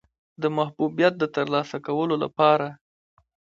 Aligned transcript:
د 0.41 0.43
محبوبیت 0.57 1.13
د 1.17 1.23
ترلاسه 1.35 1.77
کولو 1.87 2.15
لپاره. 2.23 2.67